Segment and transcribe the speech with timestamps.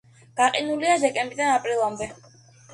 [0.39, 2.11] გაყინულია დეკემბრიდან აპრილამდე.